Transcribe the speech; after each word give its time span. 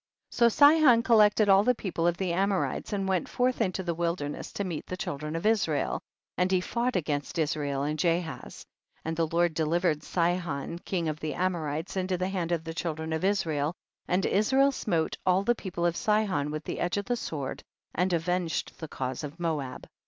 15. 0.31 0.35
So 0.35 0.49
Sihon 0.49 1.03
collected 1.03 1.47
all 1.47 1.63
the 1.63 1.75
people 1.75 2.07
of 2.07 2.17
the 2.17 2.33
Amorites 2.33 2.91
and 2.91 3.07
went 3.07 3.29
forth 3.29 3.61
into 3.61 3.83
the 3.83 3.93
wilderness 3.93 4.51
to 4.53 4.63
meet 4.63 4.87
the 4.87 4.97
children 4.97 5.35
of 5.35 5.45
Israel, 5.45 6.01
and 6.39 6.51
he 6.51 6.59
fought 6.59 6.95
against 6.95 7.37
Israel 7.37 7.83
in 7.83 7.97
Jahaz. 7.97 8.43
16. 8.43 8.67
And 9.05 9.15
the 9.15 9.27
Lord 9.27 9.53
delivered 9.53 10.01
Sihon 10.01 10.79
king 10.79 11.07
of 11.07 11.19
the 11.19 11.35
Amorites 11.35 11.95
into 11.95 12.17
the 12.17 12.29
hand 12.29 12.51
of 12.51 12.63
the 12.63 12.73
children 12.73 13.13
of 13.13 13.23
Israel, 13.23 13.75
and 14.07 14.25
Israel 14.25 14.71
smote 14.71 15.19
all 15.23 15.43
the 15.43 15.53
people 15.53 15.85
of 15.85 15.95
Sihon 15.95 16.49
with 16.49 16.63
the 16.63 16.79
edge 16.79 16.97
of 16.97 17.05
the 17.05 17.15
sword 17.15 17.61
and 17.93 18.11
avenged 18.11 18.79
the 18.79 18.87
cause 18.87 19.23
of 19.23 19.39
Moab. 19.39 19.85